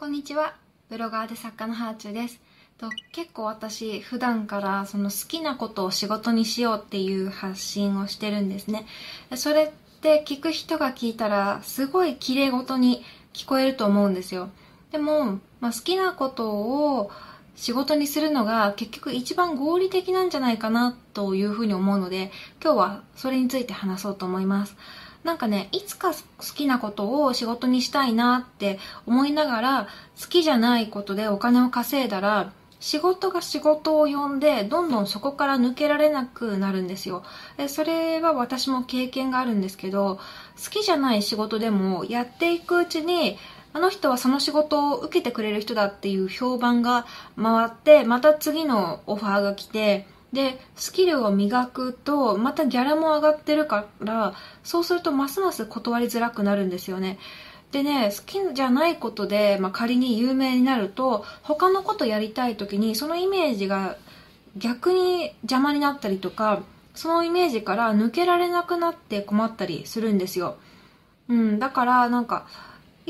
[0.00, 0.54] こんにちは。
[0.88, 2.40] ブロガーで作家のハーチューです。
[2.78, 8.86] と結構私、普段からその好きなことを仕事にしようっていう発信をしてるんですね。
[9.36, 14.48] それって聞く人が聞いたら、すごい綺麗事に聞こえると思うんですよ。
[14.90, 17.10] でも、まあ、好きなことを
[17.54, 22.32] 仕事にするのが結局一番合理的なんじゃないかなというふうに思うので、
[22.64, 24.78] 今日はそれについて話そうと思います。
[25.24, 26.16] なんかね、いつか好
[26.54, 29.88] きなことを仕事にしたいなって思いながら、
[30.20, 37.22] 好きじゃないことでお金を稼いだら、仕事が仕事を呼んで、どんどんそこから抜けられなくなるんですよ。
[37.68, 40.18] それは私も経験があるんですけど、
[40.62, 43.36] 好きじゃない仕事でもやっていくうちに、
[43.74, 47.06] あの人はその仕事を受けてくれる人だっていう評判が
[47.40, 57.18] 回って、また次のオファーが来て、で、スキルを磨くと、またギャラも上がってるから、そうするとますます断りづらくなるんですよね。
[57.72, 63.96] でね、好きじゃないことで、まあ、仮に有名になると、他のことやりたい時に、そのイメージが
[64.56, 66.62] 逆に邪魔になったりとか、
[66.94, 70.56] そのイメージから抜けられなくなって困ったりするんですよ。
[71.28, 72.46] うん、だからなんか、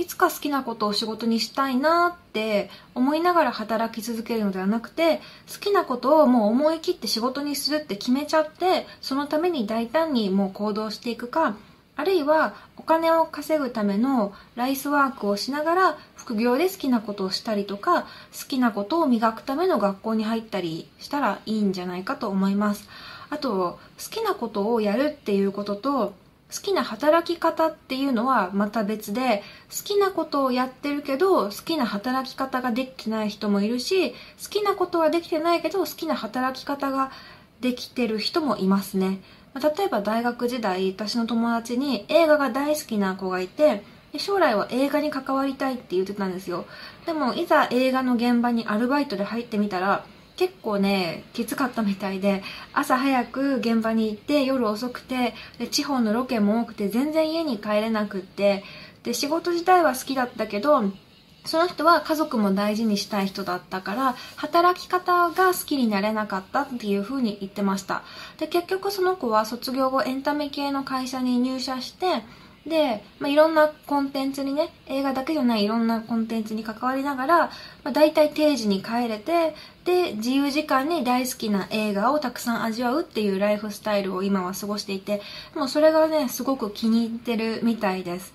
[0.00, 5.20] いつか好きなことを仕事にしたいなって思いながら働き続けるのではなくて
[5.52, 11.54] 好きなことをもう思い切って仕事にするって決めちゃってそのために大胆にもう行動していくか
[11.96, 18.08] あるいはお金を稼ぐためのライスワークをしながら副業で好きなことをしたりとか好
[18.48, 22.88] きなことを磨くための学校に入ったりしたらいいんじゃないかと思います。
[23.28, 26.14] あと好きなことをやるっていうことと
[26.52, 34.16] 好きな働き方っていうのはまた別で好きなことをやってるけど好きな働き方ができてない人もいるし好
[34.50, 37.12] きなことはできてないけど好きな働き方が
[37.60, 39.20] できてる人もいますね。
[39.54, 43.82] 例えば大学時代私の友達に映画が大好きな子がいて
[44.16, 46.66] 将来は映画に関わりたいって言ってたんですよ。
[47.06, 50.04] でもいざ映画の現場にアルバイトで入ってみたら
[50.40, 58.64] 結構ね、きつかったみたいで、朝早く現場に行って夜遅くて、で地方のロケも多くて全然家に帰れなくって、
[59.02, 60.82] で、仕事自体は好きだったけど、
[61.44, 68.02] その人は家族も大事にしたい人だったから、働き方が好きになれなかったっていう風に言ってました。
[68.38, 72.22] で、結局その子は卒業後エンタメ系の会社に入社して、
[72.66, 77.38] で、まあ、いろんなコンテンツにね、映画だけじゃないいろんなコンテンツに関わりながら、
[77.84, 79.54] まあ、大体定時に帰れて、
[79.84, 85.22] で、自由時間に大好きな映画をたくさん味わうっていうライフスタイルを今は過ごしていて、
[85.54, 88.34] もうそれがね、すごく気に入ってるみたいです。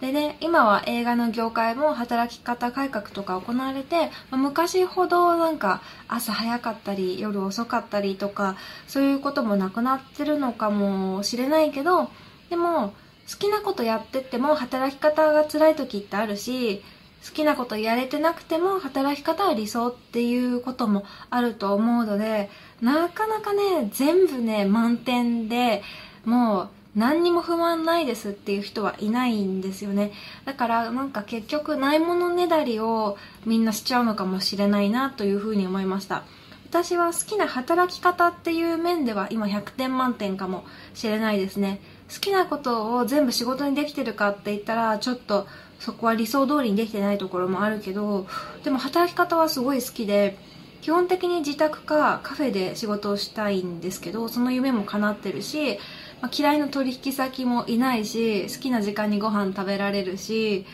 [0.00, 8.56] でね、今は映画の業界も働き方改革とか行われて、まあ、昔ほどなんか朝早かったり夜遅かったりとか、
[8.88, 12.10] そういうこともなくなってるのかもしれないけど、
[12.48, 12.94] でも、
[13.30, 16.82] 好きなことやってても働き方が辛い時ってあるし
[17.24, 25.82] 好きなことやれてなくても働き方は理想っていうこともあると思うのでなかなかね全部ね満点で
[26.24, 30.10] もう何にも不満ないですっていう人はいないんですよね。
[30.44, 33.16] だからなんか結局ないものねだりを
[33.46, 36.24] みんなしちゃうのかもしれないなというふうに思いました。
[36.68, 40.64] 私は好きな働き方っていう面では今100点満点かも
[40.94, 41.80] しれないですね。
[42.12, 45.46] 好きなことを全部仕事にできてるかって言ったらちょっと
[45.78, 48.26] そこは理想通りにできてないところもあるけど
[48.64, 50.36] でも働き方はすごい好きで
[50.82, 55.78] 基本的に自宅かカフェで仕事をしたいんですけどその夢も叶ってるし、
[56.20, 60.66] まあ、嫌いな取引先もいないし好きな時間にご飯食べられるし、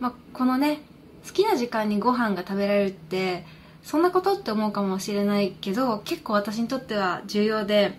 [0.00, 0.80] まあ、このね
[1.26, 3.44] 好きな時間にご飯が食べられるって
[3.82, 7.98] そんなことって思うかもしれないけど結構私にとっては重要で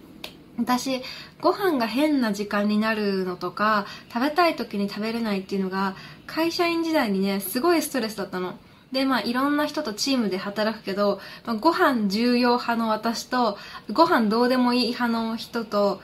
[0.59, 1.01] 私
[1.41, 5.95] ご飯が変な時間になるのとか食べたい時に食べれないっていうのが
[6.27, 8.57] 会社員時代にねすごいストレスだったの。
[8.91, 13.57] でまあいろんな人とチームで働くけど、まあ、ご飯重要派の私と
[13.93, 16.01] ご飯どうでもいい派の人と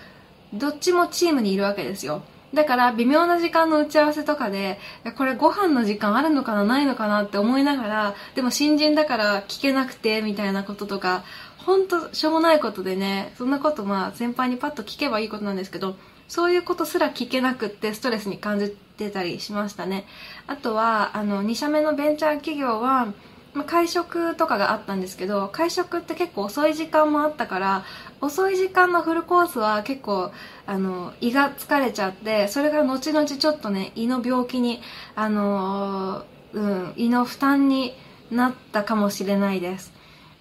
[0.54, 2.24] どっちもチームにいるわけですよ。
[2.54, 4.80] だから微妙な時間の打ち合わせとかで
[5.18, 11.26] これご飯の時間あるのかなないのかなって思いながらでも新人だから聞けなくてみたいなこととか
[11.66, 15.96] 本当しょうもないことでねそんなことまあ先輩にパッと聞けばいいことなんですけど
[16.28, 20.06] そういうことすら聞けなくってストレスに感じてたりしましたね。
[20.48, 23.14] あとはあの2社目のベンチャー企業は
[23.56, 27.86] ま、会食とかがあったんですけど会食って結構遅い時間もあったから
[28.20, 30.32] 遅い時間のフルコースは結構
[30.66, 34.82] あの胃が疲れちゃってそれが後々ちょっとね胃の病気に
[35.16, 37.94] あの、うん、胃の負担に
[38.30, 39.94] なったかもしれないです。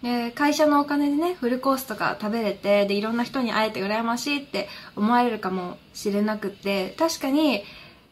[0.05, 7.65] で会社のお金でねフルコースとか食べれてでいろんな人に会えて羨ましいって思われるかもしれなくって確かに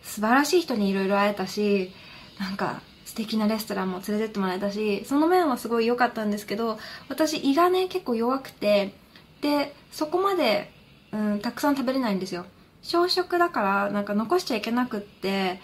[0.03, 1.93] 素晴らしい人にいろいろ会えたし
[2.41, 6.79] なんか素敵なレストランも連れてってもらえたしその面はすごい良かったんですけど
[7.11, 8.95] 私胃がね結構弱くて
[9.43, 10.73] でそこまで、
[11.13, 12.47] うん、たくさん食べれないんですよ。
[12.81, 15.61] 小食だからなんか残しちゃいけなくって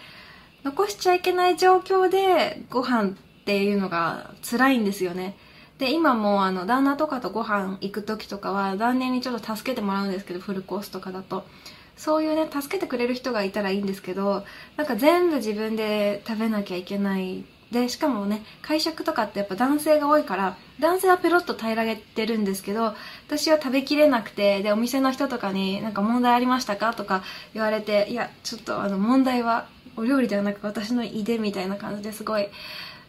[0.63, 3.13] 残しちゃいけない状況でご飯っ
[3.47, 5.35] ていうのが辛いんですよね。
[5.79, 11.45] で今もあの旦那とかとご飯行く時とかは旦那にちょっと助けてもらうんですけどフルコースとかだと。
[11.97, 14.45] そういうね助けてくれる人がいたらいいんですけど
[14.77, 17.45] なんか全部自分で食べなきゃいけない。
[17.73, 22.95] でしかもね会食とかってやっぱ男性が多いから男性はペロッと平らげてるんですけど
[23.27, 27.23] 私は食べきれなくてでお店の人とかになんか問題ありましたかとか
[27.53, 32.49] 言われていやちょっとあの問題はお料理ではなく私の胃でみたいな感じですごい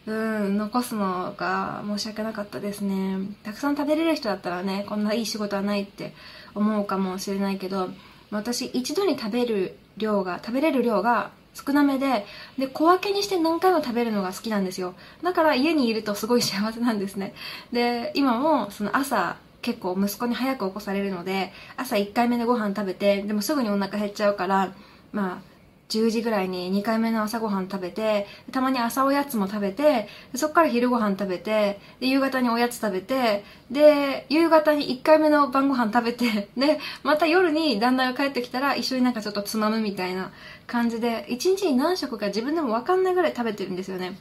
[0.06, 3.18] うん残すのが申し訳なかったですね。
[3.42, 6.14] たくさん食べれる人だったらねこんないい仕事はないって
[6.54, 7.90] 思うかもしれないけど
[8.30, 12.24] 私一度に食べる量が食べれる量が少なめで
[12.58, 14.94] で小分けにして何回も食べるのが好きなんですよ。
[15.22, 17.34] だから家にいるとすごい幸せなんですね。
[17.72, 24.72] で今もその朝結構息子に早く起こされるので朝1回目でご飯食べてでもすぐにお腹減っちゃうから
[25.12, 25.49] まあ
[25.90, 40.30] 10時ぐらいに2回目の朝ごはん食べて、たまに朝おやつも食べて、そっから昼ご飯食べて、で、夕方におやつ食べて、で、夕方に1回目の晩ご飯食べて、で、また夜に旦那が帰ってきたら一緒になんかちょっとつまむみたいな
[40.66, 44.18] 感じで、1日に何食か自分でもわかんないぐらい食べてるんですよね。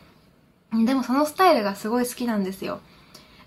[0.86, 2.80] でもそのスタイルがすごい好きなんですよ。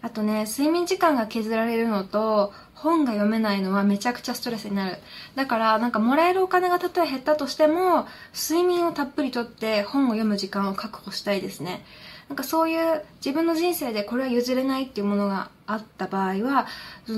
[0.02, 4.96] あとね、睡眠時間が削られるのと、本が読めないのはめちゃくちゃストレスになる。
[5.36, 11.84] だから、なんかもらえるお金がたとえ減ったとしても、睡眠をたっぷりとって本を読む時間を確保したいですね。
[12.28, 16.66] なんかそういう自分の人生でこれは譲れないっていうものがあった場合は、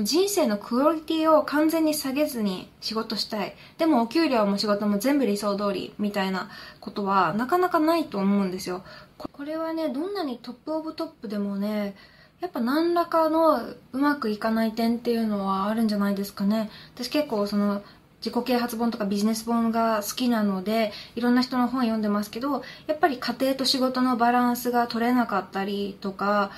[0.03, 3.55] 人生のクオリティを完全に下げずに仕事したい。
[3.77, 6.49] でもお給料も仕事も全部理想通りみたいな
[6.81, 8.83] ことはなかなかないと思うんですよ。
[9.17, 11.95] これはね、どんなにトップオブトップでもね、
[12.41, 16.69] やっぱ何らかのうまくいかない点っていうのはあるんじゃないですかね。
[16.93, 17.81] 私結構その
[18.25, 26.49] 自己啓発本とかビジネス本が好きなのでいろんな人の本読んでますけどやっぱり家庭と仕事のバランスが取れなかったりとか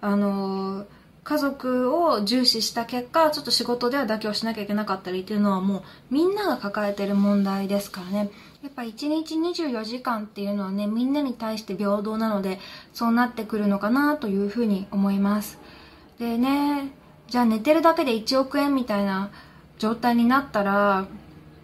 [0.00, 0.86] あの
[1.24, 5.82] 家族を重視した結果ちょっと仕事では妥協しなきゃいけなかったりっていうのはもう
[6.14, 8.30] みんなが抱えてる問題ですからね
[8.66, 12.58] やっぱ1日24時間っていうのはねみんなに対して平等なので
[12.92, 15.60] そうなってくるのかなというふうに思います。
[16.18, 16.90] でね
[17.28, 19.30] じゃあ寝てるだけで1億円みたいな
[19.78, 21.06] 状態になったら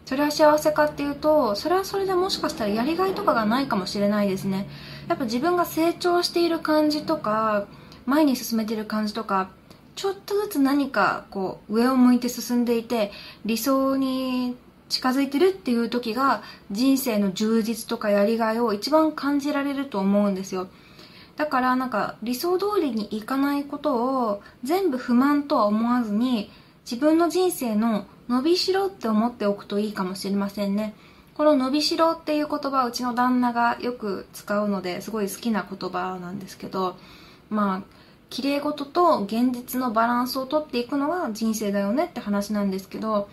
[0.05, 4.69] それは幸せかっていうとそれはそれでもしかしたらやりがいとかがないかもしれないですね。
[5.09, 7.67] やっぱ自分が成長している感じとか
[8.07, 9.51] 前に進めてる感じとか
[9.97, 13.11] ちょっとずつ何かこう上を向いて進んでいて
[13.45, 14.57] 理想に
[14.93, 20.69] 近づいてるっていう時が人生の充実とかやりがいを一番感じられると思うんですよ。
[21.37, 26.51] だからなんか理想通りにいかないことを全部不満とは思わずに
[26.85, 30.95] 自分の人生の伸びしろって思っておくといいかもしれませんね。
[31.39, 36.97] この伸びしろっていう言葉うちの旦那がよく使うのですごい好きな言葉なんですけど
[37.49, 37.83] まあ
[38.29, 43.31] 綺麗事と現実のバランスをとっていくのが人生だよねって話なんですけど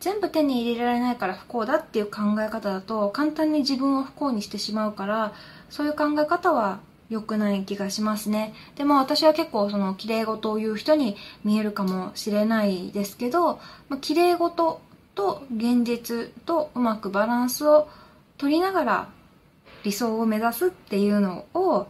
[0.00, 5.32] 全部手に入れられないから不幸だっていう考え方だと簡単に自分を不幸にしてしまうから
[5.68, 6.80] そういう考え方は
[7.10, 8.54] 良くない気がしますね。
[8.76, 14.80] でも私は結構その綺麗事を言う人に見えるかもしれないですけど、まあ、綺麗事
[15.16, 17.88] と現実とうまくバランスを
[18.38, 19.08] 取りながら
[19.82, 21.88] 理想を目指すっていうのを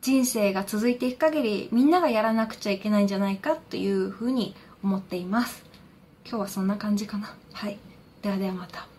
[0.00, 5.71] 人生が続いていく限りみんながやらなくちゃいけないんじゃないかというふうに思っています。
[6.24, 7.36] 今日はそんな感じかな。
[7.52, 7.78] はい。
[8.22, 8.91] ではではまた。